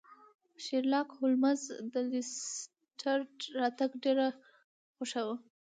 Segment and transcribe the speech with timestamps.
[0.63, 1.61] شیرلاک هولمز
[1.93, 4.17] د لیسټرډ راتګ ډیر
[4.95, 5.35] خوښاوه.